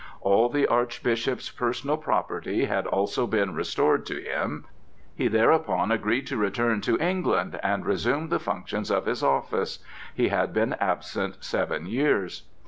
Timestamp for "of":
8.89-9.05